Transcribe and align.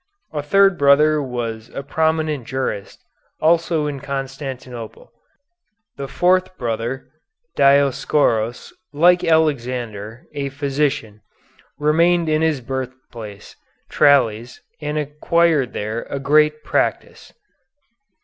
A 0.33 0.41
third 0.41 0.79
brother 0.79 1.21
was 1.21 1.69
a 1.75 1.83
prominent 1.83 2.47
jurist, 2.47 3.03
also 3.39 3.85
in 3.85 3.99
Constantinople. 3.99 5.11
The 5.95 6.07
fourth 6.07 6.57
brother, 6.57 7.09
Dioscoros, 7.55 8.73
like 8.93 9.23
Alexander, 9.23 10.25
a 10.33 10.49
physician, 10.49 11.21
remained 11.77 12.29
in 12.29 12.41
his 12.41 12.61
birthplace, 12.61 13.55
Tralles, 13.91 14.59
and 14.81 14.97
acquired 14.97 15.73
there 15.73 16.07
a 16.09 16.17
great 16.19 16.63
practice. 16.63 17.31